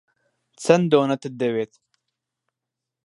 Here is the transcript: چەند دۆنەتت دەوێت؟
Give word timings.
چەند 0.63 0.85
دۆنەتت 0.91 1.33
دەوێت؟ 1.41 1.73